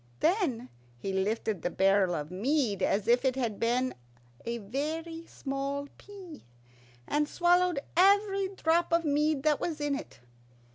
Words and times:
Then 0.19 0.69
he 0.97 1.13
lifted 1.13 1.61
the 1.61 1.69
barrel 1.69 2.15
of 2.15 2.31
mead 2.31 2.81
as 2.81 3.07
if 3.07 3.23
it 3.23 3.35
had 3.35 3.59
been 3.59 3.93
a 4.45 4.57
very 4.57 5.27
small 5.27 5.89
pea, 5.99 6.43
and 7.07 7.29
swallowed 7.29 7.77
every 7.95 8.47
drop 8.49 8.91
of 8.91 9.05
mead 9.05 9.43
that 9.43 9.59
was 9.59 9.79
in 9.79 9.93
it. 9.93 10.19